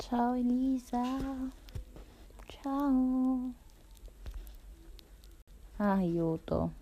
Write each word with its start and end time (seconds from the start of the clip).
Ciao 0.00 0.34
Elisa. 0.34 0.98
Ciao. 2.48 3.54
Ah, 5.78 5.94
aiuto. 5.98 6.79